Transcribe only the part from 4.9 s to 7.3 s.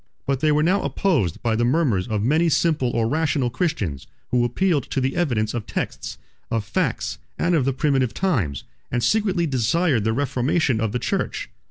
the evidence of texts, of facts,